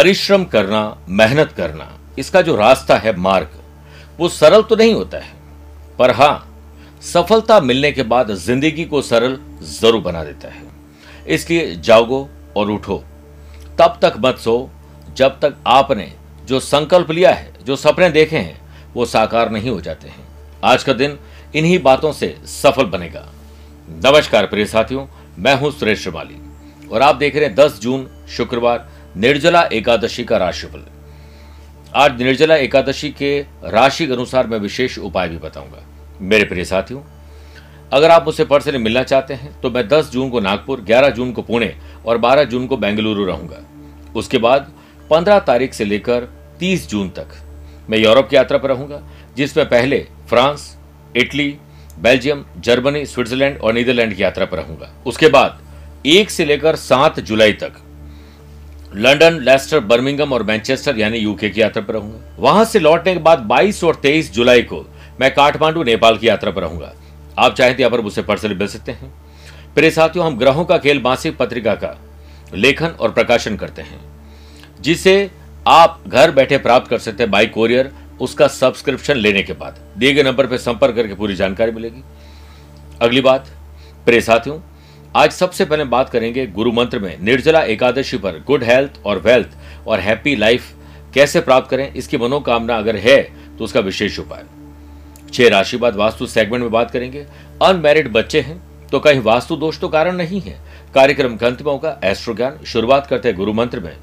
[0.00, 1.86] परिश्रम करना, मेहनत करना,
[2.18, 3.48] इसका जो रास्ता है मार्ग,
[4.18, 5.32] वो सरल तो नहीं होता है।
[5.98, 6.46] पर हाँ,
[7.02, 10.62] सफलता मिलने के बाद ज़िंदगी को सरल ज़रूर बना देता है।
[11.26, 12.96] इसलिए जागो और उठो।
[13.78, 14.70] तब तक मत सो,
[15.16, 16.10] जब तक आपने
[16.46, 18.60] जो संकल्प लिया है, जो सपने देखे हैं,
[18.94, 20.24] वो साकार नहीं हो जाते हैं।
[20.64, 21.18] आज का दिन
[21.54, 23.26] इन्हीं बातों से सफल बनेगा।
[24.06, 25.06] नमस्कार प्रिय साथियों,
[25.38, 30.36] मैं हूँ सुरेश श्रिवाली और आप देख रहे हैं 10 जून, शुक्रवार निर्जला एकादशी का
[30.36, 30.82] राशिफल।
[31.94, 35.82] आज निर्जला एकादशी के राशि के अनुसार मैं विशेष उपाय भी बताऊँगा।
[36.20, 37.00] मेरे प्रिय साथियों,
[37.92, 41.32] अगर आप मुझसे पर्सनली मिलना चाहते हैं तो मैं 10 जून को नागपुर 11 जून
[41.32, 41.74] को पुणे
[42.06, 43.60] और 12 जून को बेंगलुरु रहूँगा।
[44.16, 44.72] उसके बाद
[45.10, 46.28] 15 तारीख से लेकर
[46.60, 47.36] 30 जून तक
[47.90, 49.02] मैं यूरोप की यात्रा पर रहूँगा,
[49.36, 50.76] जिसमें पहले France,
[51.16, 51.56] Italy,
[51.98, 55.60] Belgium, Germany, Switzerland और नीदरलैंड की यात्रा पर रहूँगा। उसके बाद
[56.06, 57.86] एक से लेकर सात जुलाई तक
[58.92, 63.20] लंदन लेस्टर, बर्मिंगम और मैनचेस्टर, यानी यूके की यात्रा पर रहूँगा। वहाँ से लौटने के
[63.20, 64.84] बाद 22 और 23 जुलाई को
[65.20, 66.92] मैं काठमांडू, नेपाल की यात्रा पर रहूँगा।
[67.38, 69.12] आप चाहें तो यहाँ पर मुझसे पर्सनली मिल सकते हैं।
[69.74, 71.96] प्रिय साथियों, हम ग्रहों का खेल, मासिक पत्रिका का
[72.54, 74.00] लेखन और प्रकाशन करते हैं,
[74.80, 75.30] जिसे
[75.66, 80.12] आप घर बैठे प्राप्त कर सकते हैं बाई कोरियर, उसका सब्सक्रिप्शन लेने के बाद। दिए
[80.12, 82.02] गए नंबर पर संपर्क करके पूरी जानकारी मिलेगी।
[83.00, 83.46] अगली बात,
[84.06, 84.58] प्रिय साथियों
[85.16, 89.56] आज सबसे पहले बात करेंगे गुरु मंत्र में, निर्जला एकादशी पर गुड हेल्थ और वेल्थ
[89.86, 90.68] और हैप्पी लाइफ
[91.14, 93.16] कैसे प्राप्त करें, इसकी मनोकामना अगर है
[93.58, 94.44] तो उसका विशेष उपाय।
[95.32, 97.26] छह राशि बाद वास्तु सेगमेंट में बात करेंगे।
[97.62, 100.56] अनमेरिड बच्चे हैं तो कहीं वास्तु दोष तो कारण नहीं है।
[100.94, 103.96] कार्यक्रम के अंतिम होगा एस्ट्रो ज्ञान शुरुआत करते हैं गुरु मंत्र में।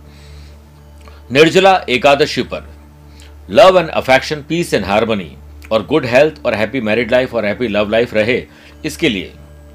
[1.32, 2.70] निर्जला एकादशी पर
[3.52, 5.36] love and affection peace and harmony
[5.72, 8.44] और गुड हेल्थ और हैप्पी मैरिड लाइफ और हैप्पी लव लाइफ रहे,
[8.86, 9.34] इसके लिए।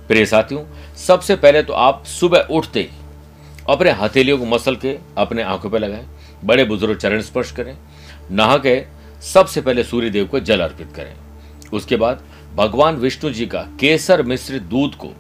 [0.08, 0.60] प्रिय साथियों
[1.02, 2.88] सबसे पहले तो आप सुबह उठते ही
[3.68, 6.06] अपने हथेलियों को मसल के अपने आँखों पर लगाएँ,
[6.44, 7.76] बड़े बुज़ुर्ग चरण स्पर्श करें,
[8.30, 8.84] नहा के
[9.24, 11.14] सबसे पहले सूर्य देव को जल अर्पित करें।
[11.72, 12.22] उसके बाद
[12.56, 15.12] भगवान विष्णु जी का केसर मिश्रित दूध को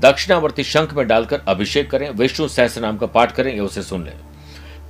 [0.00, 4.04] दक्षिणावर्ती शंख में डालकर अभिषेक करें, विष्णु सहस्र नाम का पाठ करें, या उसे सुन
[4.04, 4.18] लें।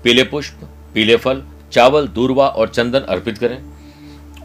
[0.05, 0.61] पीले पुष्प,
[0.95, 1.43] पीले फल,
[1.73, 3.59] चावल, दूरवा और चंदन अर्पित करें।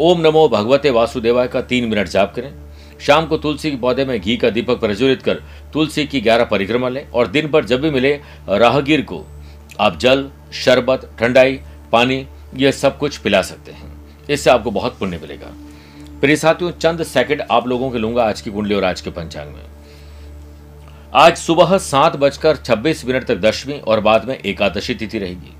[0.01, 2.53] ओम नमो भगवते वासुदेवाय का तीन मिनट जाप करें।
[2.99, 5.41] शाम को तुलसी के पौधे में घी का दीपक प्रज्वलित कर
[5.73, 8.13] तुलसी की ग्यारह परिक्रमा लें और दिन भर जब भी मिले,
[8.49, 9.23] राहगीर को
[9.79, 11.59] आप जल, शरबत, ठंडाई,
[11.91, 12.25] पानी
[12.55, 13.93] यह सब कुछ पिला सकते हैं।
[14.29, 15.51] इससे आपको बहुत पुण्य मिलेगा।
[16.21, 19.53] प्रिय साथियों, चंद सेकंड आप लोगों के लूँगा आज की कुंडली और आज के पंचांग
[19.53, 19.63] में।
[21.15, 25.53] आज सुबह सात बजकर छब्बीस मिनट तक दशमी और बाद में एकादशी तिथि रहेगी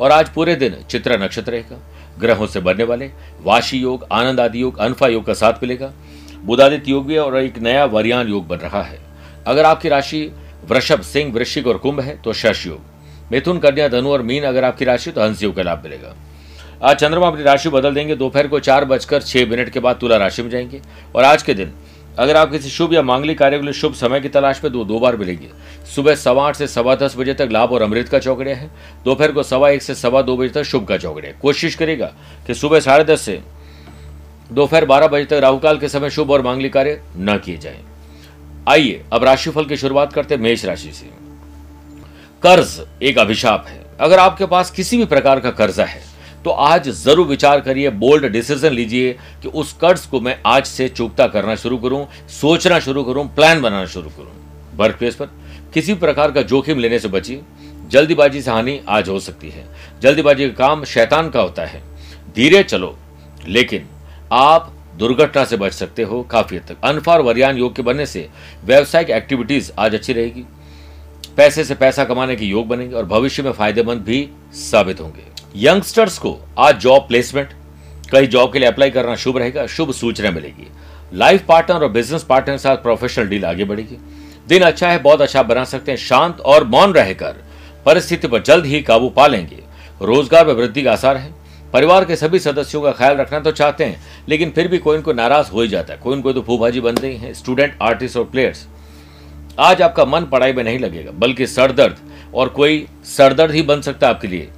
[0.00, 1.78] और आज पूरे दिन चित्र नक्षत्र रहेगा।
[2.18, 3.10] ग्रहों से बनने वाले
[3.42, 5.92] वाशी योग, आनंद आदि योग, अनफा योग का साथ मिलेगा।
[6.44, 8.98] बुधादित्य योग भी और एक नया वरियान योग बन रहा है।
[9.46, 10.30] अगर आपकी राशि
[10.68, 12.80] वृषभ, सिंह, वृश्चिक और कुंभ है तो शश योग।
[13.32, 16.14] मिथुन, कन्या, धनु और मीन अगर आपकी राशि तो हंस योग का लाभ मिलेगा।
[16.82, 20.16] आज चंद्रमा अपनी राशि बदल देंगे। दोपहर को चार बजकर छह मिनट के बाद तुला
[20.16, 20.80] राशि में जाएँगे।
[21.16, 21.72] और आज के दिन,
[22.18, 24.84] अगर आप किसी शुभ या मांगलिक कार्य के लिए शुभ समय की तलाश में दो
[24.84, 25.48] दो बार मिलेंगे।
[25.94, 28.70] सुबह सवा आठ से सवा दस बजे तक लाभ और अमृत का चौकड़िया है।
[29.04, 32.12] दोपहर को सवा एक से सवा दो बजे तक शुभ का चौकड़िया कोशिश करेगा
[32.46, 33.40] कि सुबह साढ़े दस से
[34.50, 37.80] दोपहर बारह बजे तक राहुकाल के समय शुभ और मांगलिक कार्य न किए जाए।
[38.68, 41.06] आइए, अब राशिफल की शुरुआत करते मेष राशि से।
[42.42, 46.02] कर्ज एक अभिशाप है। अगर आपके पास किसी भी प्रकार का कर्जा है
[46.44, 49.12] तो आज ज़रूर विचार करिए, बोल्ड डिसीज़न लीजिए
[49.42, 53.62] कि उस कर्ज को मैं आज से चुकता करना शुरू करूँ, सोचना शुरू करूँ, प्लान
[53.62, 55.30] बनाना शुरू करूँ। वर्क प्लेस पर
[55.74, 57.40] किसी प्रकार का जोखिम लेने से बचिए।
[57.90, 59.64] जल्दीबाजी से हानि आज हो सकती है।
[60.02, 61.82] जल्दीबाजी का काम शैतान का होता है।
[62.36, 62.96] धीरे चलो,
[63.48, 63.88] लेकिन
[64.34, 68.28] आप दुर्घटना से बच सकते हो काफ़ी हद तक। अनफार वरियान योग के बनने से
[68.64, 70.44] व्यवसायिक एक्टिविटीज़ आज अच्छी रहेगी।
[71.36, 75.22] पैसे से पैसा कमाने के योग बनेंगे और भविष्य में फ़ायदेमंद भी साबित होंगे।
[75.56, 77.52] यंगस्टर्स को आज जॉब प्लेसमेंट
[78.12, 80.66] कहीं जॉब के लिए अप्लाई करना शुभ रहेगा, शुभ सूचना मिलेगी।
[81.12, 83.98] लाइफ पार्टनर और बिज़नेस पार्टनर के साथ प्रोफेशनल डील आगे बढ़ेगी।
[84.48, 87.42] दिन अच्छा है, बहुत अच्छा बना सकते हैं, शांत और मौन रहकर
[87.86, 89.62] परिस्थिति पर जल्द ही काबू पा लेंगे।
[90.02, 91.32] रोज़गार में वृद्धि का आसार है।
[91.74, 95.12] परिवार के सभी सदस्यों का ख्याल रखना तो चाहते हैं, लेकिन फिर भी कोई इनको
[95.12, 98.24] नाराज़ हो ही जाता है। कोई इनको तो फूफाजी बन रही हैं स्टूडेंट आर्टिस्ट और
[98.24, 98.66] प्लेयर्स
[99.60, 101.96] आज आपका मन पढ़ाई में नहीं लगेगा, बल्कि सरदर्द,
[102.34, 104.48] और कोई सरदर्द ही बन सकता है आपके लिए।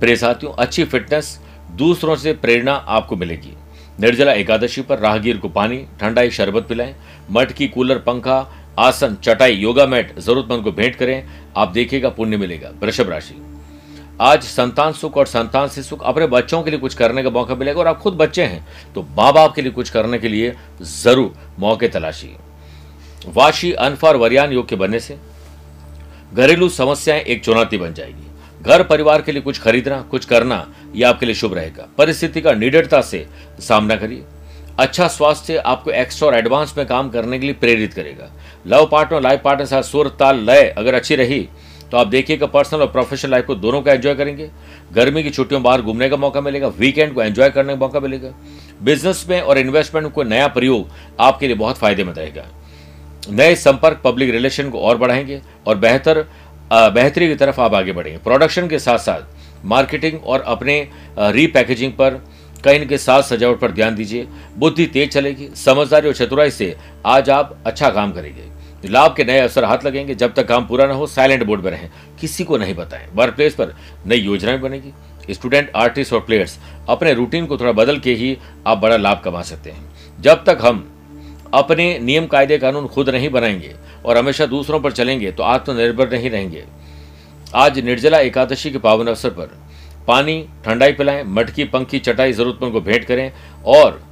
[0.00, 1.38] प्रिय साथियों, अच्छी फिटनेस
[1.72, 3.56] दूसरों से प्रेरणा आपको मिलेगी।
[4.00, 6.94] निर्जला एकादशी पर राहगीर को पानी, ठंडाई शरबत पिलाएँ
[7.30, 8.46] मटकी कूलर, पंखा,
[8.78, 11.22] आसन, चटाई, योगा मैट जरूरतमंद को भेंट करें,
[11.56, 13.42] आप देखिएगा, पुण्य मिलेगा। वृषभ राशि।
[14.20, 17.54] आज संतान सुख और संतान से सुख अपने बच्चों के लिए कुछ करने का मौका
[17.54, 20.54] मिलेगा और आप खुद बच्चे हैं तो माँ बाप के लिए कुछ करने के लिए
[20.82, 22.36] ज़रूर मौके तलाशिए
[23.26, 25.16] वाशी, अनफा और वरियान योग के बनने से
[26.32, 28.24] घरेलू समस्याएँ एक चुनौती बन जाएगी।
[28.62, 32.52] घर परिवार के लिए कुछ खरीदना, कुछ करना यह आपके लिए शुभ रहेगा। परिस्थिति का
[32.54, 33.26] निडरता से
[33.60, 34.24] सामना करिए।
[34.78, 38.30] अच्छा स्वास्थ्य आपको एक्स्ट्रा और एडवांस में काम करने के लिए प्रेरित करेगा।
[38.66, 41.48] लव पार्टनर लाइफ पार्टनर साथ सुर, ताल, लय अगर अच्छी रही
[41.90, 44.48] तो आप देखिएगा पर्सनल और प्रोफेशनल लाइफ को दोनों का एंजॉय करेंगे।
[44.92, 48.32] गर्मी की छुट्टियों बाहर घूमने का मौका मिलेगा वीकेंड को एंजॉय करने का मौका मिलेगा।
[48.82, 50.88] बिज़नेस में और इन्वेस्टमेंट कोई नया प्रयोग
[51.20, 52.46] आपके लिए बहुत फ़ायदेमंद रहेगा।
[53.30, 56.26] नए संपर्क पब्लिक रिलेशन को और बढ़ाएँगे और बेहतर
[56.72, 60.76] बेहतरी की तरफ़ आप आगे बढ़ेंगे। प्रोडक्शन के साथ साथ मार्केटिंग और अपने
[61.18, 62.20] रीपैकेजिंग पर
[62.64, 66.74] कहीं के साथ सजावट पर ध्यान दीजिए। बुद्धि तेज चलेगी, समझदारी और चतुराई से
[67.06, 68.55] आज आप अच्छा काम करेंगे।
[68.86, 71.70] लाभ के नए अवसर हाथ लगेंगे। जब तक काम पूरा ना हो साइलेंट बोर्ड में
[71.70, 71.90] रहें।
[72.20, 73.74] किसी को नहीं बताएँ। वर्क प्लेस पर
[74.06, 78.36] नई योजनाएँ बनेगी। स्टूडेंट आर्टिस्ट और प्लेयर्स अपने रूटीन को थोड़ा बदल के ही
[78.66, 80.88] आप बड़ा लाभ कमा सकते हैं। जब तक हम
[81.54, 83.74] अपने नियम, कायदे, कानून खुद नहीं बनाएँगे
[84.04, 86.64] और हमेशा दूसरों पर चलेंगे तो आत्मनिर्भर नहीं रहेंगे।
[87.54, 89.58] आज निर्जला एकादशी के पावन अवसर पर
[90.06, 93.32] पानी ठंडाई पिलाएँ मटकी पंखी, चटाई जरूरतमंद को भेंट करें
[93.66, 94.02] और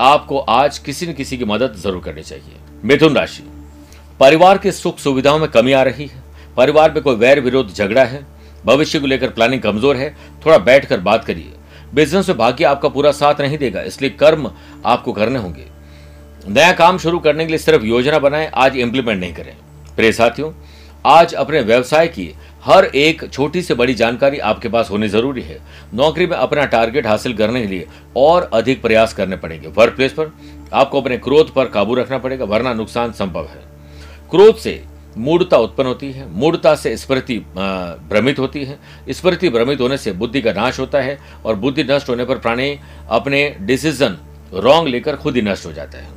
[0.00, 3.42] आपको आज किसी न किसी की मदद ज़रूर करनी चाहिए। मिथुन राशि।
[4.20, 6.22] परिवार के सुख सुविधाओं में कमी आ रही है।
[6.56, 8.24] परिवार में कोई वैर विरोध झगड़ा है।
[8.64, 10.14] भविष्य को लेकर प्लानिंग कमज़ोर है।
[10.46, 11.52] थोड़ा बैठकर बात करिए।
[11.94, 14.50] बिज़नेस में भाग्य आपका पूरा साथ नहीं देगा, इसलिए कर्म
[14.86, 15.64] आपको करने होंगे।
[16.48, 19.56] नया काम शुरू करने के लिए सिर्फ़ योजना बनाएँ, आज इंप्लीमेंट नहीं करें।
[19.96, 20.52] प्रिय साथियों,
[21.06, 22.32] आज अपने व्यवसाय की
[22.64, 25.58] हर एक छोटी से बड़ी जानकारी आपके पास होनी ज़रूरी है।
[25.94, 27.86] नौकरी में अपना टारगेट हासिल करने के लिए
[28.16, 30.32] और अधिक प्रयास करने पड़ेंगे। वर्क प्लेस पर
[30.72, 33.71] आपको अपने क्रोध पर काबू रखना पड़ेगा, वरना नुकसान संभव है।
[34.32, 34.82] क्रोध से
[35.16, 38.78] मूर्ता उत्पन्न होती है मूर्ता से स्मृति भ्रमित होती है।
[39.10, 42.78] स्मृति भ्रमित होने से बुद्धि का नाश होता है और बुद्धि नष्ट होने पर प्राणी
[43.10, 44.16] अपने डिसीज़न
[44.54, 46.08] रॉन्ग लेकर खुद ही नष्ट हो जाता है।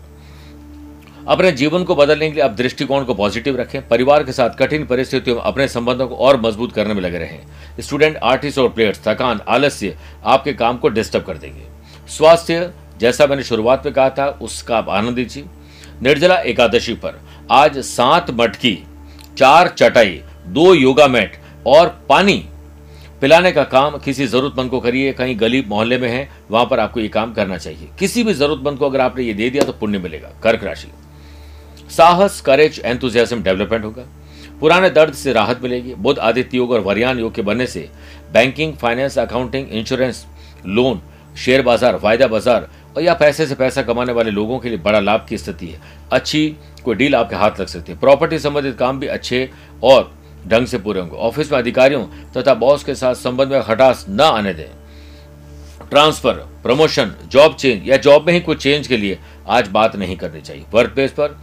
[1.27, 4.85] अपने जीवन को बदलने के लिए आप दृष्टिकोण को पॉजिटिव रखें, परिवार के साथ कठिन
[4.85, 7.39] परिस्थितियों में अपने संबंधों को और मज़बूत करने में लगे रहें।
[7.79, 11.67] स्टूडेंट आर्टिस्ट और प्लेयर्स थकान, आलस्य आपके काम को डिस्टर्ब कर देंगे।
[12.07, 15.45] स्वास्थ्य, जैसा मैंने शुरुआत में कहा था, उसका आप आनंद दीजिए।
[16.01, 17.19] निर्जला एकादशी पर
[17.51, 18.77] आज सात मटकी,
[19.37, 21.35] चार चटाई, दो योगा मैट
[21.67, 22.37] और पानी।
[23.21, 26.99] पिलाने का काम किसी जरूरतमंद को करिए, कहीं गली मोहल्ले में है, वहाँ पर आपको
[26.99, 29.99] ये काम करना चाहिए। किसी भी जरूरतमंद को अगर आपने ये दे दिया तो पुण्य
[29.99, 30.87] मिलेगा, कर्क राशि।
[31.89, 34.05] साहस करेज एंथुजियाज्म डेवलपमेंट होगा।
[34.59, 37.89] पुराने दर्द से राहत मिलेगी। बुद्ध आदित्य योग और वरियान योग के बनने से
[38.33, 40.25] banking finance accounting insurance
[40.65, 41.01] loan
[41.35, 44.99] share बाज़ार, वायदा बाज़ार और या पैसे से पैसा कमाने वाले लोगों के लिए बड़ा
[44.99, 45.81] लाभ की स्थिति है।
[46.11, 46.55] अच्छी
[46.85, 49.49] कोई डील आपके हाथ लग सकती है। प्रॉपर्टी संबंधित काम भी अच्छे
[49.83, 50.15] और
[50.47, 54.21] ढंग से पूरे होंगे। ऑफ़िस में अधिकारियों तथा बॉस के साथ संबंध में हटास न
[54.21, 54.69] आने दें।
[55.89, 60.17] ट्रांसफ़र प्रमोशन जॉब चेंज या जॉब में ही कुछ चेंज के लिए आज बात नहीं
[60.17, 61.37] करनी चाहिए। वर्क प्लेस पर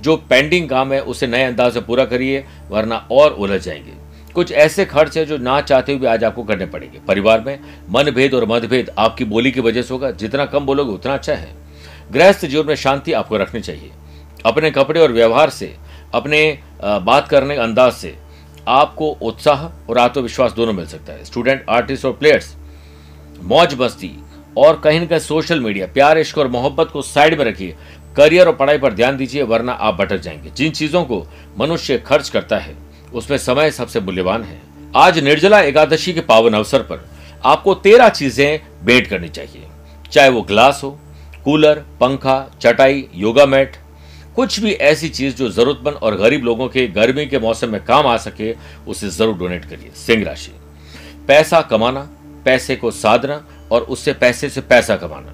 [0.00, 4.05] जो पेंडिंग काम है, उसे नए अंदाज से पूरा करिए, वरना और उलझ जाएँगे।
[4.36, 7.58] कुछ ऐसे खर्च है जो ना चाहते हुए आज आपको करने पड़ेंगे। परिवार में
[7.90, 11.54] मनभेद और मतभेद आपकी बोली की वजह से होगा। जितना कम बोलोगे, उतना अच्छा है।
[12.12, 13.90] गृहस्थ जीवन में शांति आपको रखनी चाहिए।
[14.46, 15.74] अपने कपड़े और व्यवहार से,
[16.14, 18.14] अपने बात करने के अंदाज से
[18.68, 22.54] आपको उत्साह और आत्मविश्वास दोनों मिल सकता है। स्टूडेंट, आर्टिस्ट और प्लेयर्स,
[23.42, 24.10] मौज मस्ती
[24.56, 27.76] और कहीं ना कहीं सोशल मीडिया, प्यार, इश्क और मोहब्बत को साइड में रखिए।
[28.16, 31.26] करियर और पढ़ाई पर ध्यान दीजिए, वरना आप भटक जाएँगे। जिन चीज़ों को
[31.58, 34.60] मनुष्य खर्च करता है उसमें समय सबसे मूल्यवान है।
[34.96, 37.08] आज निर्जला एकादशी के पावन अवसर पर
[37.44, 39.66] आपको तेरह चीज़ें भेंट करनी चाहिए।
[40.12, 40.90] चाहे वो ग्लास हो,
[41.44, 43.76] कूलर, पंखा, चटाई, योगा मैट,
[44.36, 48.06] कुछ भी ऐसी चीज़ जो जरूरतमंद और गरीब लोगों के गर्मी के मौसम में काम
[48.06, 48.54] आ सके,
[48.86, 50.52] उसे ज़रूर डोनेट करिए। सिंह राशि।
[51.28, 52.08] पैसा कमाना,
[52.44, 55.32] पैसे को साधना और उससे पैसे से पैसा कमाना।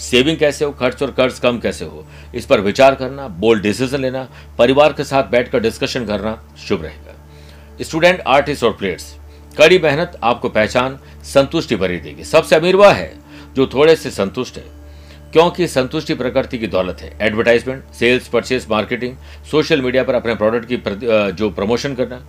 [0.00, 4.00] सेविंग कैसे हो, खर्च और कर्ज कम कैसे हो, इस पर विचार करना, बोल्ड डिसीज़न
[4.00, 7.07] लेना, परिवार के साथ बैठकर डिस्कशन करना शुभ रहेगा।
[7.80, 9.14] स्टूडेंट, आर्टिस्ट और प्लेयर्स,
[9.52, 13.12] कड़ी मेहनत आपको पहचान संतुष्टि भरी देगी। सबसे अमीर वह है
[13.56, 14.64] जो थोड़े से संतुष्ट है,
[15.32, 19.16] क्योंकि संतुष्टि प्रकृति की दौलत है। Advertisement sales purchase marketing
[19.50, 20.76] social media पर अपने प्रोडक्ट की
[21.32, 22.24] जो प्रमोशन करना,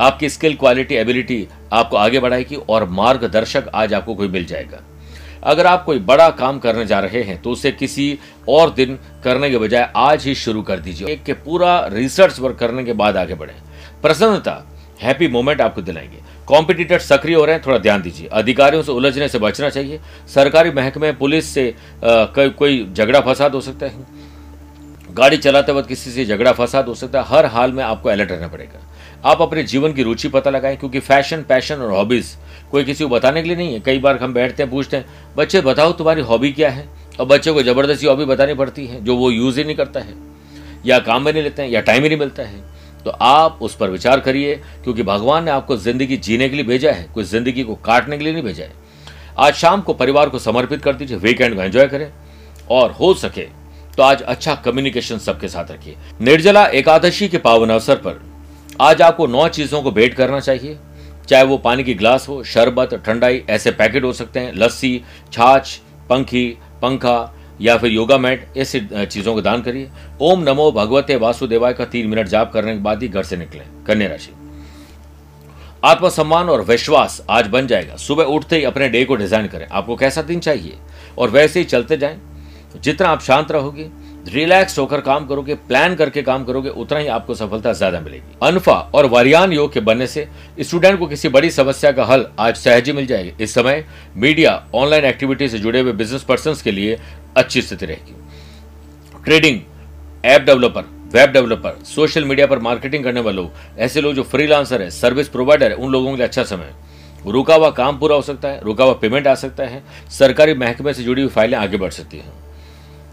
[0.00, 4.82] आपकी स्किल क्वालिटी एबिलिटी आपको आगे बढ़ाएगी और मार्गदर्शक आज आपको कोई मिल जाएगा।
[5.44, 9.50] अगर आप कोई बड़ा काम करने जा रहे हैं तो उसे किसी और दिन करने
[9.50, 13.16] के बजाय आज ही शुरू कर दीजिए। एक के पूरा रिसर्च वर्क करने के बाद
[13.16, 13.54] आगे बढ़े।
[14.02, 14.62] प्रसन्नता
[15.02, 19.28] हैप्पी मोमेंट आपको दिलाएँगे। कॉम्पिटिटर सक्रिय हो रहे हैं थोड़ा ध्यान दीजिए। अधिकारियों से उलझने
[19.28, 24.06] से बचना चाहिए। सरकारी महकमे पुलिस से आ, कोई झगड़ा फसाद हो सकता है।
[25.10, 28.30] गाड़ी चलाते वक्त किसी से झगड़ा फसाद हो सकता है। हर हाल में आपको अलर्ट
[28.30, 28.80] रहना पड़ेगा।
[29.24, 32.36] आप अपने जीवन की रुचि पता लगाएँ क्योंकि फ़ैशन पैशन और हॉबीज
[32.70, 35.34] कोई किसी को बताने के लिए नहीं है। कई बार हम बैठते हैं पूछते हैं
[35.36, 36.88] बच्चे बताओ तुम्हारी हॉबी क्या है?
[37.20, 40.14] और बच्चे को ज़बरदस्ती हॉबी बतानी पड़ती है जो वो यूज़ ही नहीं करता है।
[40.86, 42.71] या काम में नहीं लेते हैं या टाइम ही नहीं मिलता है।
[43.04, 44.54] तो आप उस पर विचार करिए,
[44.84, 48.24] क्योंकि भगवान ने आपको ज़िंदगी जीने के लिए भेजा है, कोई ज़िंदगी को काटने के
[48.24, 48.72] लिए नहीं भेजा है।
[49.38, 52.10] आज शाम को परिवार को समर्पित कर दीजिए वीकेंड को एंजॉय करें,
[52.70, 53.46] और हो सके
[53.92, 58.20] तो आज अच्छा कम्युनिकेशन सबके साथ रखिए। निर्जला एकादशी के पावन अवसर पर
[58.80, 60.78] आज आपको नौ चीज़ों को भेंट करना चाहिए।
[61.28, 65.00] चाहे वो पानी की ग्लास हो, शरबत, ठंडाई, ऐसे पैकेट हो सकते हैं, लस्सी,
[65.32, 65.78] छाछ,
[66.10, 66.46] पंखी,
[66.82, 67.18] पंखा
[67.60, 69.90] या फिर योगा मैट, ऐसी चीज़ों को दान करिए।
[70.20, 73.64] ओम नमो भगवते वासुदेवाय का तीन मिनट जाप करने के बाद ही घर से निकले,
[73.86, 74.32] कन्या राशि।
[75.84, 79.96] आत्मसम्मान और विश्वास आज बन जाएगा। सुबह उठते ही अपने डे को डिज़ाइन करें। आपको
[79.96, 80.76] कैसा दिन चाहिए?
[81.18, 82.20] और वैसे ही चलते जाएँ।
[82.76, 83.88] जितना आप शांत रहोगे
[84.24, 88.74] रिलैक्स होकर काम करोगे, प्लान करके काम करोगे, उतना ही आपको सफलता ज़्यादा मिलेगी। अनफा
[88.94, 90.26] और वरियान योग के बनने से
[90.60, 93.84] स्टूडेंट को किसी बड़ी समस्या का हल आज सहज ही मिल जाएगी। इस समय
[94.16, 96.98] मीडिया, ऑनलाइन एक्टिविटी से जुड़े हुए बिज़नेस पर्सन के लिए
[97.36, 98.14] अच्छी स्थिति रहेगी।
[99.24, 99.60] Trading,
[100.24, 104.82] app developer, web developer, social media पर मार्केटिंग करने वाले लोग ऐसे लोग जो फ्रीलांसर
[104.82, 106.72] है सर्विस प्रोवाइडर है, उन लोगों के लिए अच्छा समय
[107.26, 110.94] रुका हुआ काम पूरा हो सकता है, रुका हुआ पेमेंट आ सकता है। सरकारी महकमे
[110.94, 112.32] से जुड़ी हुई फाइलें आगे बढ़ सकती हैं।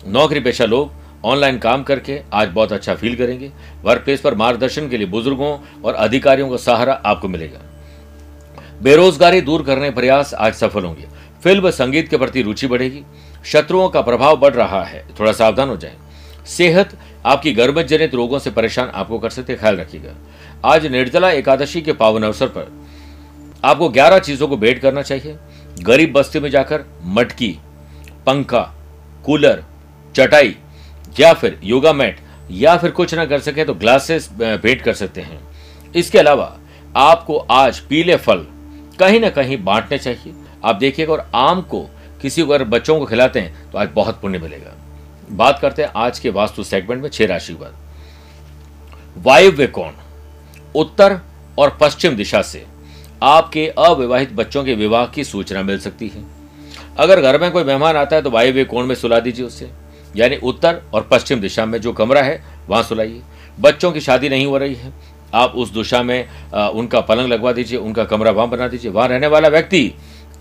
[0.08, 0.92] नौकरी पेशा लोग
[1.26, 3.52] ऑनलाइन काम करके आज बहुत अच्छा फील करेंगे।
[3.84, 7.60] वर्क प्लेस पर मार्गदर्शन के लिए बुज़ुर्गों और अधिकारियों का सहारा आपको मिलेगा।
[8.84, 11.08] बेरोजगारी दूर करने प्रयास आज सफल होंगे।
[11.44, 13.04] फ़िल्म संगीत के प्रति रुचि बढ़ेगी।
[13.46, 15.96] शत्रुओं का प्रभाव बढ़ रहा है। थोड़ा सावधान हो जाए।
[16.46, 20.14] सेहत आपकी गर्भ जनित रोगों से परेशान आपको कर सकते ख्याल रखिएगा।
[20.66, 22.72] आज निर्जला एकादशी के पावन अवसर पर
[23.64, 25.38] आपको 11 चीज़ों को भेंट करना चाहिए।
[25.80, 27.60] गरीब बस्ती में जाकर मटकी,
[28.26, 28.74] पंखा,
[29.26, 29.64] कूलर,
[30.16, 30.56] चटाई
[31.20, 32.20] या फिर योगा मैट,
[32.52, 35.40] या फिर कुछ ना कर सके तो ग्लासेस भेंट कर सकते हैं।
[35.96, 36.56] इसके अलावा,
[36.96, 38.46] आपको आज पीले फल
[39.00, 41.82] कहीं ना कहीं बांटने चाहिए। आप देखिएगा और आम को
[42.22, 44.74] किसी को अगर बच्चों को खिलाते हैं तो आज बहुत पुण्य मिलेगा।
[45.32, 47.74] बात करते हैं आज के वास्तु सेगमेंट में, छह राशि के बाद।
[49.18, 49.92] वायव्य कोण,
[50.76, 51.20] उत्तर
[51.58, 52.66] और पश्चिम दिशा से
[53.24, 56.24] आपके अविवाहित बच्चों के विवाह की सूचना मिल सकती है।
[56.98, 59.70] अगर घर में कोई मेहमान आता है तो वायव्य कोण में सुला दीजिए उससे
[60.16, 63.22] यानी उत्तर और पश्चिम दिशा में जो कमरा है वहाँ सुलाइए।
[63.58, 64.94] बच्चों की शादी नहीं हो रही है।
[65.34, 69.08] आप उस दिशा में आ, उनका पलंग लगवा दीजिए उनका कमरा वहाँ बना दीजिए। वहाँ
[69.08, 69.92] रहने वाला व्यक्ति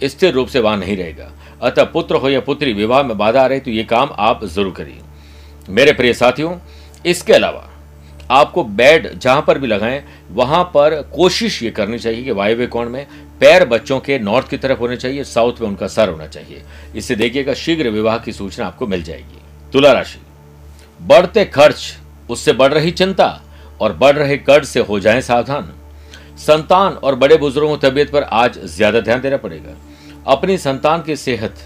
[0.05, 1.31] स्थिर रूप से वहाँ नहीं रहेगा।
[1.63, 4.73] अतः पुत्र हो या पुत्री विवाह में बाधा आ रही तो ये काम आप ज़रूर
[4.73, 5.01] करिए।
[5.69, 6.55] मेरे प्रिय साथियों
[7.07, 7.69] इसके अलावा
[8.31, 12.89] आपको बेड जहाँ पर भी लगाएँ वहाँ पर कोशिश ये करनी चाहिए कि वायव्य कोण
[12.89, 13.07] में
[13.41, 16.63] पैर बच्चों के नॉर्थ की तरफ़ होने चाहिए साउथ में उनका सर होना चाहिए।
[16.97, 19.41] इससे देखिएगा शीघ्र विवाह की सूचना आपको मिल जाएगी।
[19.73, 20.19] तुला राशि।
[21.01, 21.97] बढ़ते खर्च,
[22.31, 23.41] उससे बढ़ रही चिंता
[23.81, 25.73] और बढ़ रहे कर्ज से हो जाएँ सावधान।
[26.39, 29.77] संतान और बड़े बुज़ुर्गों की तबियत पर आज ज़्यादा ध्यान देना पड़ेगा।
[30.27, 31.57] अपनी संतान की सेहत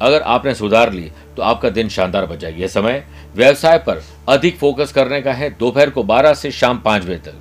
[0.00, 3.04] अगर आपने सुधार ली तो आपका दिन शानदार बच जाएगी। यह समय
[3.36, 7.34] व्यवसाय पर अधिक फोकस करने का है। दोपहर को 12 से शाम पाँच बजे तक।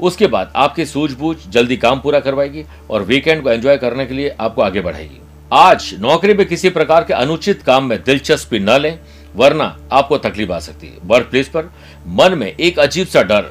[0.00, 4.34] उसके बाद आपकी सूझबूझ जल्दी काम पूरा करवाएगी और वीकेंड को एंजॉय करने के लिए
[4.40, 5.20] आपको आगे बढ़ाएगी।
[5.52, 8.98] आज नौकरी में किसी प्रकार के अनुचित काम में दिलचस्पी न लें।
[9.34, 11.70] वरना आपको तकलीफ़ आ सकती है। वर्क प्लेस पर
[12.08, 13.50] मन में एक अजीब सा डर,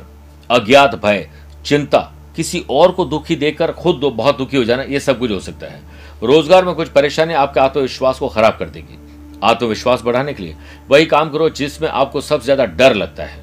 [0.50, 1.28] अज्ञात भय,
[1.66, 2.00] चिंता,
[2.36, 5.68] किसी और को दुखी देखकर खुद बहुत दुखी हो जाना यह सब कुछ हो सकता
[5.68, 5.82] है।
[6.24, 9.00] रोज़गार में कुछ परेशानी आपके आत्मविश्वास को खराब कर देगी।
[9.44, 10.56] आत्मविश्वास बढ़ाने के लिए
[10.90, 13.40] वही काम करो जिसमें आपको सबसे ज़्यादा डर लगता है।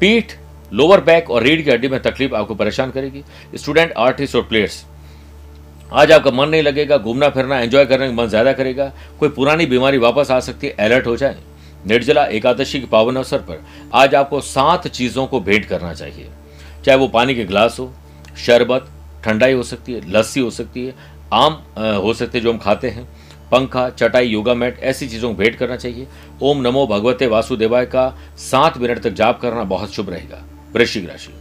[0.00, 0.32] पीठ
[0.72, 3.22] लोअर बैक और रीढ़ की हड्डी में तकलीफ़ आपको परेशान करेगी।
[3.54, 4.84] स्टूडेंट आर्टिस्ट और प्लेयर्स
[5.92, 9.66] आज आपका मन नहीं लगेगा घूमना फिरना एंजॉय करने का मन ज़्यादा करेगा। कोई पुरानी
[9.66, 11.36] बीमारी वापस आ सकती है अलर्ट हो जाए।
[11.86, 16.28] निर्जला एकादशी के पावन अवसर पर आज आपको सात चीज़ों को भेंट करना चाहिए।
[16.84, 17.92] चाहे वो पानी के गिलास हो,
[18.38, 18.88] शरबत,
[19.24, 20.94] ठंडाई हो सकती है, लस्सी हो सकती है,
[21.32, 23.08] आम हो सकते हैं जो हम खाते हैं,
[23.50, 26.06] पंखा, चटाई, योगा मैट, ऐसी चीज़ों को भेंट करना चाहिए।
[26.42, 28.08] ओम नमो भगवते वासुदेवाय का
[28.38, 30.44] सात मिनट तक जाप करना बहुत शुभ रहेगा।
[30.74, 31.34] वृश्चिक राशि।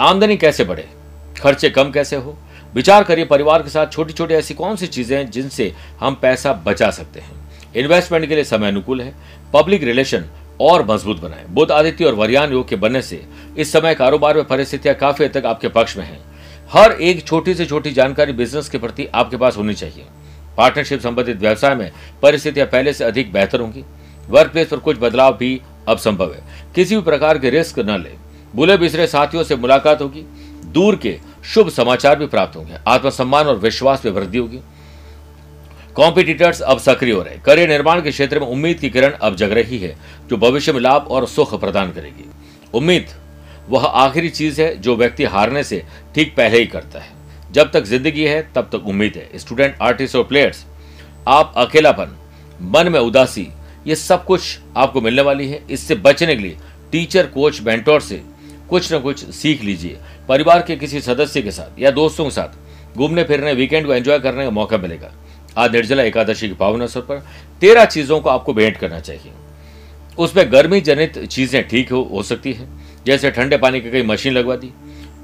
[0.00, 0.88] आमदनी कैसे बढ़े?
[1.40, 2.36] खर्चे कम कैसे हो?
[2.74, 6.52] विचार करिए परिवार के साथ छोटी छोटी ऐसी कौन सी चीज़ें हैं जिनसे हम पैसा
[6.66, 7.41] बचा सकते हैं?
[7.76, 9.14] इन्वेस्टमेंट के लिए समय अनुकूल है।
[9.54, 10.24] पब्लिक रिलेशन
[10.60, 13.22] और मज़बूत बनाए। बुद्ध आदित्य और वरियान योग के बनने से
[13.58, 16.20] इस समय कारोबार में परिस्थितियाँ काफ़ी हद तक आपके पक्ष में हैं।
[16.72, 20.04] हर एक छोटी से छोटी जानकारी बिज़नेस के प्रति आपके पास होनी चाहिए।
[20.56, 23.84] पार्टनरशिप संबंधित व्यवसाय में परिस्थितियाँ पहले से अधिक बेहतर होंगी।
[24.28, 26.42] वर्क प्लेस पर कुछ बदलाव भी अब संभव है।
[26.74, 28.10] किसी भी प्रकार के रिस्क न ले।
[28.56, 30.24] बुले बिसरे साथियों से मुलाकात होगी।
[30.64, 34.60] दूर के शुभ समाचार भी प्राप्त होंगे। आत्मसम्मान और विश्वास में वृद्धि होगी।
[35.96, 39.52] कॉम्पिटिटर्स अब सक्रिय हो रहे करियर निर्माण के क्षेत्र में उम्मीद की किरण अब जग
[39.52, 39.96] रही है,
[40.30, 42.24] जो भविष्य में लाभ और सुख प्रदान करेगी।
[42.74, 43.08] उम्मीद,
[43.68, 45.82] वह आखिरी चीज़ है जो व्यक्ति हारने से
[46.14, 47.10] ठीक पहले ही करता है।
[47.52, 50.64] जब तक ज़िंदगी है, तब तक उम्मीद है। स्टूडेंट आर्टिस्ट और प्लेयर्स
[51.28, 52.16] आप अकेलापन,
[52.62, 53.48] मन में उदासी,
[53.86, 56.56] ये सब कुछ आपको मिलने वाली है। इससे बचने के लिए
[56.92, 58.22] टीचर कोच बेंटोर से
[58.70, 62.96] कुछ न कुछ सीख लीजिए। परिवार के किसी सदस्य के साथ या दोस्तों के साथ
[62.96, 65.12] घूमने फिरने वीकेंड को एंजॉय करने का मौका मिलेगा।
[65.58, 67.22] आज निर्जला एकादशी के पावन अवसर पर
[67.60, 69.32] तेरह चीज़ों को आपको भेंट करना चाहिए।
[70.18, 72.68] उसमें गर्मी जनित चीज़ें ठीक हो, हो सकती है
[73.06, 74.72] जैसे ठंडे पानी की कई मशीन लगवा दी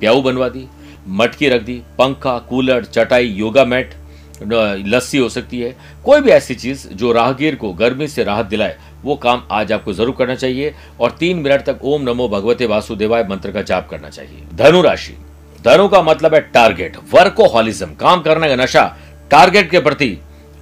[0.00, 0.66] प्याऊ बनवा दी
[1.10, 3.94] मटकी रख दी पंखा कूलर चटाई योगा मैट
[4.42, 8.76] लस्सी हो सकती है। कोई भी ऐसी चीज़ जो राहगीर को गर्मी से राहत दिलाए
[9.02, 13.24] वो काम आज आपको ज़रूर करना चाहिए और तीन मिनट तक ओम नमो भगवते वासुदेवाय
[13.30, 15.16] मंत्र का जाप करना चाहिए। धनु राशि।
[15.60, 18.84] धनु का मतलब है टारगेट वर्कोहॉलिज्म काम करने का नशा
[19.30, 20.16] टारगेट के प्रति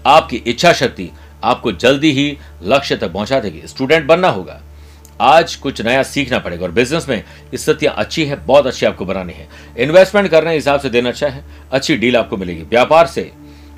[0.06, 1.10] आपकी इच्छा शक्ति
[1.44, 4.60] आपको जल्दी ही लक्ष्य तक पहुँचा देगी। स्टूडेंट बनना होगा।
[5.22, 7.22] आज कुछ नया सीखना पड़ेगा और बिज़नेस में
[7.54, 11.44] स्थितियाँ अच्छी है, बहुत अच्छी आपको बनानी है। इन्वेस्टमेंट करने हिसाब से देना अच्छा है,
[11.72, 13.30] अच्छी डील आपको मिलेगी। व्यापार से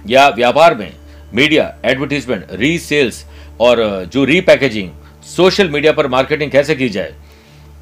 [0.06, 0.92] या व्यापार में
[1.34, 3.24] मीडिया एडवर्टीजमेंट रीसेल्स
[3.60, 4.90] और जो रीपैकेजिंग
[5.26, 7.14] सोशल मीडिया पर मार्केटिंग कैसे की जाए,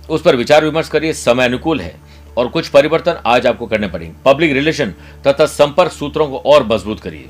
[0.09, 1.95] उस पर विचार विमर्श करिए, समय अनुकूल है।
[2.37, 4.95] और कुछ परिवर्तन आज आपको करने पड़ेंगे। पब्लिक रिलेशन
[5.27, 7.29] तथा संपर्क सूत्रों को और मज़बूत करिए।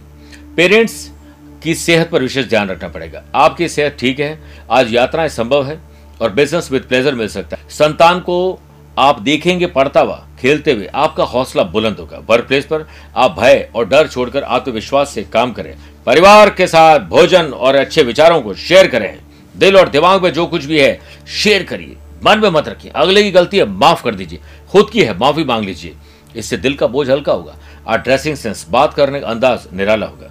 [0.57, 1.11] पेरेंट्स
[1.63, 4.39] की सेहत पर विशेष ध्यान रखना पड़ेगा। आपकी सेहत ठीक है,
[4.71, 5.81] आज यात्राएँ संभव है
[6.23, 8.59] और बिज़नेस विद प्लेजर मिल सकता है। संतान को
[8.99, 12.87] आप देखेंगे पढ़ता हुआ, खेलते हुए, आपका हौसला बुलंद होगा। वर्क प्लेस पर
[13.17, 15.75] आप भय और डर छोड़कर आत्मविश्वास से काम करें।
[16.07, 19.19] परिवार के साथ भोजन और अच्छे विचारों को शेयर करें।
[19.55, 20.99] दिल और दिमाग में जो कुछ भी है
[21.43, 25.03] शेयर करिए। मन में मत रखिए। अगले की गलती है, माफ़ कर दीजिए। खुद की
[25.03, 25.97] है, माफ़ी मांग लीजिए।
[26.37, 27.57] इससे दिल का बोझ हल्का होगा।
[27.87, 30.31] और ड्रेसिंग सेंस बात करने का अंदाज निराला होगा।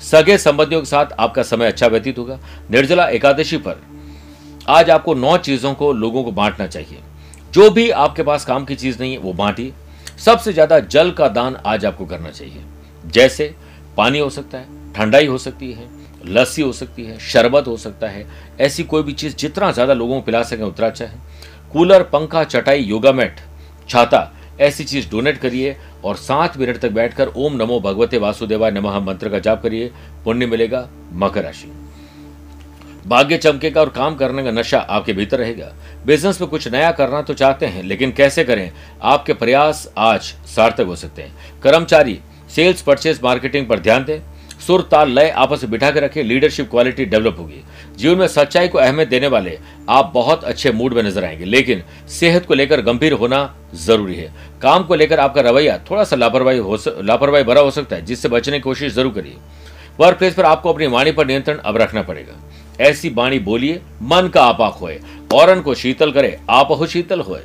[0.00, 2.38] सगे संबंधियों के साथ आपका समय अच्छा व्यतीत होगा।
[2.70, 3.82] निर्जला एकादशी पर
[4.68, 6.98] आज आपको नौ चीज़ों को, लोगों को बांटना चाहिए।
[7.52, 9.72] जो भी आपके पास काम की चीज़ नहीं है, वो बांटिए।
[10.18, 12.62] सबसे ज़्यादा जल का दान आज आपको करना चाहिए।
[13.06, 13.54] जैसे
[13.96, 15.88] पानी हो सकता है, ठंडाई हो सकती है
[16.26, 18.26] लस्सी हो सकती है, शरबत हो सकता है,
[18.60, 21.18] ऐसी कोई भी चीज़ जितना ज़्यादा लोगों को पिला सकें उतना अच्छा है।
[21.72, 23.40] कूलर, पंखा, चटाई, योगा मैट,
[23.88, 24.30] छाता,
[24.60, 29.28] ऐसी चीज़ डोनेट करिए और सात मिनट तक बैठकर ओम नमो भगवते वासुदेवाय नमः मंत्र
[29.28, 29.90] का जाप करिए,
[30.24, 31.72] पुण्य मिलेगा, मकर राशि।
[33.06, 35.72] भाग्य चमकेगा और काम करने का नशा आपके भीतर रहेगा।
[36.06, 38.70] बिज़नेस में कुछ नया करना तो चाहते हैं, लेकिन कैसे करें?
[39.02, 42.18] आपके प्रयास आज सार्थक हो सकते हैं। कर्मचारी,
[42.50, 44.20] सेल्स परचेस मार्केटिंग पर ध्यान दें।
[44.70, 47.62] सुर ताल लय आपस में बिठा के रखें लीडरशिप क्वालिटी डेवलप होगी।
[47.96, 51.82] जीवन में सच्चाई को अहमियत देने वाले आप बहुत अच्छे मूड में नज़र आएँगे, लेकिन
[52.08, 53.40] सेहत को लेकर गंभीर होना
[53.76, 57.96] ज़रूरी है। काम को लेकर आपका रवैया थोड़ा सा लापरवाही हो लापरवाही भरा हो सकता
[57.96, 59.36] है, जिससे बचने की कोशिश ज़रूर करिए।
[60.00, 62.40] वर्क प्लेस पर आपको अपनी वाणी पर नियंत्रण अब रखना पड़ेगा।
[62.80, 65.00] ऐसी वाणी बोलिए, मन का आपा खोए
[65.34, 67.42] औरन को शीतल करे, आप हो शीतल होए।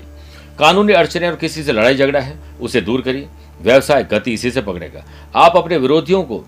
[0.60, 3.28] कानूनी अड़चने और किसी से लड़ाई झगड़ा है, उसे दूर करिए।
[3.62, 5.04] व्यवसाय गति इसी से पकड़ेगा।
[5.36, 6.44] आप अपने विरोधियों को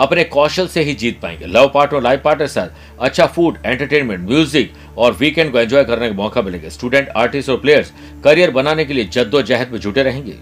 [0.00, 2.68] अपने कौशल से ही जीत पाएँगे। लव पार्ट और लाइफ पार्टनर साथ
[3.00, 7.56] अच्छा फ़ूड एंटरटेनमेंट म्यूज़िक और वीकेंड को एंजॉय करने का मौका मिलेगा। स्टूडेंट आर्टिस्ट और
[7.56, 7.92] प्लेयर्स
[8.24, 10.34] करियर बनाने के लिए जद्दोजहद में जुटे रहेंगे।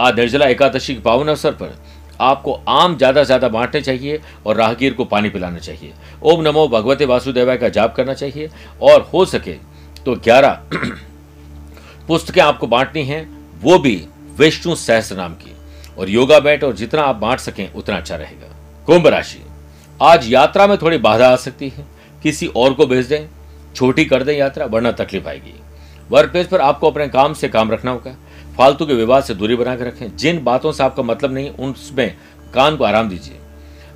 [0.00, 1.78] आज निर्जला एकादशी के पावन अवसर पर
[2.20, 6.66] आपको आम ज़्यादा से ज़्यादा बांटने चाहिए और राहगीर को पानी पिलाना चाहिए। ओम नमो
[6.68, 8.50] भगवते वासुदेवाय का जाप करना चाहिए
[8.82, 9.56] और हो सके
[10.04, 10.60] तो ग्यारह
[12.08, 13.28] पुस्तकें आपको बांटनी हैं,
[13.60, 13.96] वो भी
[14.38, 15.54] विष्णु सहस्त्र नाम की।
[15.98, 18.54] और योगा बैट और जितना आप बांट सकें, उतना अच्छा रहेगा।
[18.88, 19.42] कुंभ राशि।
[20.02, 21.86] आज यात्रा में थोड़ी बाधा आ सकती है।
[22.22, 23.28] किसी और को भेज दें,
[23.74, 25.60] छोटी कर दें यात्रा, वरना तकलीफ़ आएगी।
[26.10, 28.16] वर्क प्लेस पर आपको अपने काम से काम रखना होगा।
[28.58, 32.16] फालतू के विवाद से दूरी बनाकर रखें। जिन बातों से आपका मतलब नहीं, उनमें
[32.54, 33.38] कान को आराम दीजिए।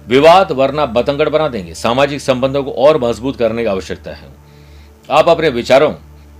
[0.08, 4.28] विवाद, वरना बतंगड़ बना देंगे। सामाजिक संबंधों को और मज़बूत करने की आवश्यकता है।
[5.10, 5.90] आप अपने विचारों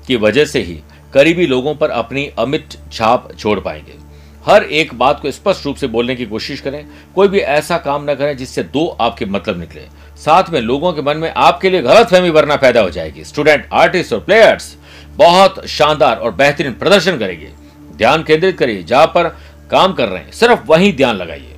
[0.06, 0.80] की वजह से ही
[1.14, 4.01] करीबी लोगों पर अपनी अमिट छाप छोड़ पाएँगे।
[4.46, 8.10] हर एक बात को स्पष्ट रूप से बोलने की कोशिश करें। कोई भी ऐसा काम
[8.10, 9.82] न करें जिससे दो आपके मतलब निकले।
[10.16, 13.68] साथ में लोगों के मन में आपके लिए गलत फहमी वरना पैदा हो जाएगी। स्टूडेंट
[13.72, 14.76] आर्टिस्ट और प्लेयर्स
[15.08, 17.50] बहुत शानदार और बेहतरीन प्रदर्शन करेंगे।
[17.96, 19.28] ध्यान केंद्रित करिए, जहाँ पर
[19.70, 21.54] काम कर रहे हैं। सिर्फ़ वहीं ध्यान लगाइए।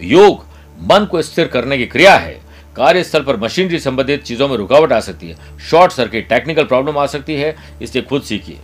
[0.00, 0.46] योग
[0.80, 2.40] मन को स्थिर करने की क्रिया है।
[2.76, 5.36] कार्यस्थल पर मशीनरी संबंधित चीज़ों में रुकावट आ सकती है।
[5.70, 8.58] शॉर्ट सर्किट टेक्निकल प्रॉब्लम आ सकती है। इसलिए खुद सीखिए।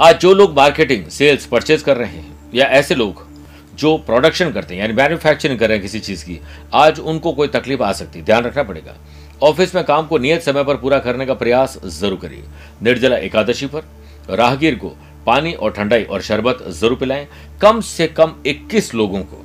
[0.00, 3.22] आज जो लोग मार्केटिंग सेल्स परचेज कर रहे हैं, या ऐसे लोग
[3.74, 6.38] जो प्रोडक्शन करते हैं, यानी मैन्युफैक्चरिंग कर रहे हैं किसी चीज़ की,
[6.74, 8.94] आज उनको कोई तकलीफ़ आ सकती है ध्यान रखना पड़ेगा।
[9.42, 12.44] ऑफ़िस में काम को नियत समय पर पूरा करने का प्रयास ज़रूर करिए।
[12.82, 13.84] निर्जला एकादशी पर
[14.30, 14.92] राहगीर को
[15.26, 17.26] पानी और ठंडाई और शरबत ज़रूर पिलाएँ।
[17.62, 19.44] कम से कम 21 लोगों को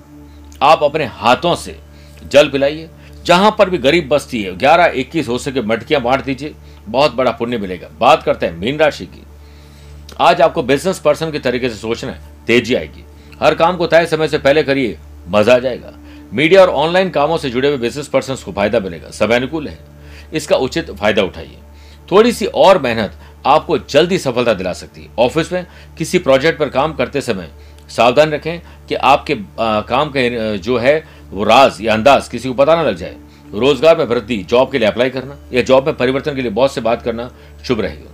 [0.62, 1.80] आप अपने हाथों से
[2.24, 2.90] जल पिलाइए।
[3.26, 6.56] जहाँ पर भी गरीब बस्ती है, ग्यारह इक्कीस हो सके मटकियाँ बांट दीजिए।
[6.88, 9.24] बहुत बड़ा पुण्य मिलेगा। बात करते हैं मीन राशि की।
[10.20, 13.04] आज आपको बिज़नेस पर्सन के तरीके से सोचना है। तेज़ी आएगी।
[13.42, 14.98] हर काम को तय समय से पहले करिए
[15.30, 15.94] मज़ा आ जाएगा।
[16.34, 19.78] मीडिया और ऑनलाइन कामों से जुड़े हुए बिज़नेस पर्सन को फ़ायदा मिलेगा। सब अनुकूल है।
[20.34, 21.58] इसका उचित फ़ायदा उठाइए।
[22.10, 25.66] थोड़ी सी और मेहनत आपको जल्दी सफलता दिला सकती है। ऑफ़िस में
[25.98, 27.50] किसी प्रोजेक्ट पर काम करते समय
[27.90, 32.56] सावधान रखें कि आपके आ, काम का जो है वो राज या अंदाज किसी को
[32.56, 33.16] पता ना लग जाए।
[33.54, 36.76] रोज़गार में वृद्धि जॉब के लिए अप्लाई करना या जॉब में परिवर्तन के लिए बॉस
[36.76, 37.32] से बात करना
[37.68, 38.14] शुभ रहेगा।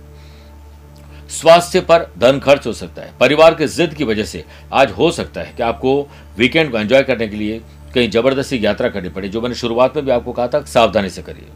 [1.34, 5.10] स्वास्थ्य पर धन खर्च हो सकता है। परिवार के जिद की वजह से आज हो
[5.10, 6.00] सकता है कि आपको
[6.38, 7.60] वीकेंड को एंजॉय करने के लिए
[7.94, 11.22] कहीं ज़बरदस्ती यात्रा करनी पड़े, जो मैंने शुरुआत में भी आपको कहा था, सावधानी से
[11.22, 11.48] करिए।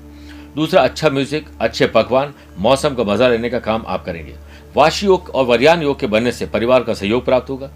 [0.55, 4.35] दूसरा अच्छा म्यूज़िक अच्छे पकवान, मौसम का मज़ा लेने का काम आप करेंगे।
[4.77, 7.71] वाशी योग और वरियान योग के बनने से परिवार का सहयोग प्राप्त होगा।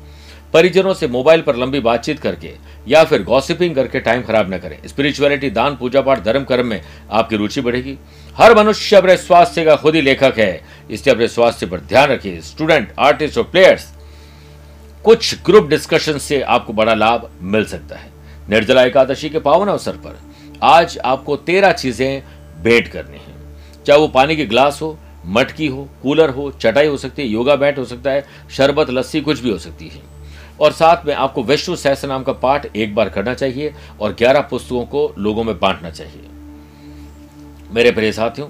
[0.53, 2.53] परिजनों से मोबाइल पर लंबी बातचीत करके
[2.89, 6.81] या फिर गॉसिपिंग करके टाइम खराब न करें। स्पिरिचुअलिटी दान पूजा पाठ धर्म, कर्म में
[7.11, 7.97] आपकी रुचि बढ़ेगी।
[8.37, 12.41] हर मनुष्य अपने स्वास्थ्य का खुद ही लेखक है। इसलिए अपने स्वास्थ्य पर ध्यान रखिए।
[12.41, 13.93] स्टूडेंट आर्टिस्ट और प्लेयर्स
[15.05, 18.11] कुछ ग्रुप डिस्कशन से आपको बड़ा लाभ मिल सकता है।
[18.51, 20.19] निर्जला एकादशी के पावन अवसर पर
[20.63, 22.23] आज आपको तेरह चीज़ें
[22.63, 26.97] भेंट करनी है। चाहे वो पानी के ग्लास हो, मटकी हो कूलर हो, चटाई हो
[26.97, 30.01] सकती है योगा बैट हो सकता है, शरबत, लस्सी, कुछ भी हो सकती है।
[30.61, 34.41] और साथ में आपको विष्णु सहस्त्र नाम का पाठ एक बार करना चाहिए और ग्यारह
[34.41, 36.29] पुस्तकों को लोगों में बांटना चाहिए।
[37.75, 38.49] मेरे प्रिय साथियों,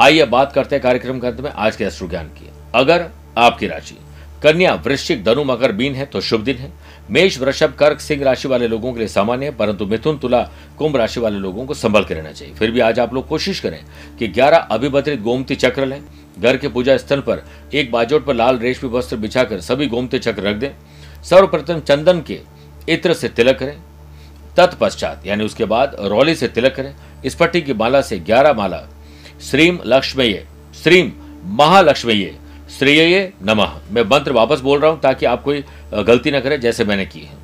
[0.00, 3.66] आइए बात करते हैं कार्यक्रम के अंत में आज के अश्रु ज्ञान की। अगर आपकी
[3.66, 3.96] राशि
[4.42, 6.72] कन्या वृश्चिक धनु मकर बीन है तो शुभ दिन है।
[7.10, 10.40] मेष, वृषभ, कर्क, सिंह राशि वाले लोगों के लिए सामान्य है, परंतु मिथुन, तुला,
[10.78, 13.60] कुंभ राशि वाले लोगों को संभल के रहना चाहिए। फिर भी आज आप लोग कोशिश
[13.60, 13.84] करें
[14.18, 16.02] कि 11 अभिभद्रित गोमती चक्र लें।
[16.38, 20.42] घर के पूजा स्थल पर एक बाजोट पर लाल रेशमी वस्त्र बिछाकर सभी गोमती चक्र
[20.42, 20.70] रख दें।
[21.26, 22.40] सर्वप्रथम चंदन के
[22.88, 23.76] इत्र से तिलक करें,
[24.56, 28.82] तत्पश्चात, यानी उसके बाद रौली से तिलक करें इस पट्टी की माला से ग्यारह माला
[29.42, 30.32] श्रीम लक्ष्मय
[30.74, 31.12] श्रीम
[31.56, 32.24] महालक्ष्मय
[32.68, 36.84] श्रेय नमः। मैं मंत्र वापस बोल रहा हूँ ताकि आप कोई गलती ना करें, जैसे
[36.84, 37.36] मैंने की है।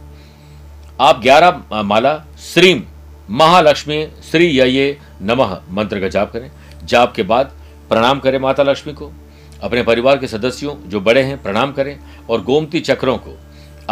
[1.01, 2.83] आप ग्यारह माला श्रीम
[3.31, 6.51] महालक्ष्मी श्री ये नमः मंत्र का जाप करें।
[6.85, 7.53] जाप के बाद
[7.91, 9.11] प्रणाम करें माता लक्ष्मी को,
[9.63, 11.99] अपने परिवार के सदस्यों जो बड़े हैं, प्रणाम करें
[12.31, 13.37] और गोमती चक्रों को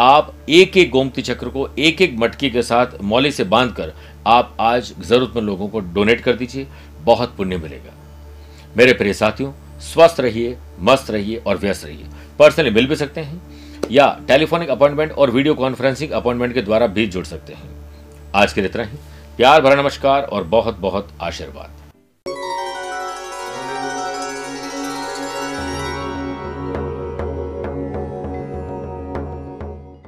[0.01, 3.93] आप एक एक गोमती चक्र को एक एक मटकी के साथ मौली से बांधकर
[4.27, 6.67] आप आज जरूरतमंद लोगों को डोनेट कर दीजिए।
[7.05, 7.93] बहुत पुण्य मिलेगा।
[8.77, 12.07] मेरे प्रिय साथियों, स्वस्थ रहिए, मस्त रहिए और व्यस्त रहिए।
[12.39, 13.43] पर्सनली मिल भी सकते हैं
[13.91, 17.71] या टेलीफोनिक अपॉइंटमेंट और वीडियो कॉन्फ्रेंसिंग अपॉइंटमेंट के द्वारा भी जुड़ सकते हैं।
[18.35, 18.97] आज के लिए इतना ही।
[19.37, 21.80] प्यार भरा नमस्कार और बहुत बहुत आशीर्वाद।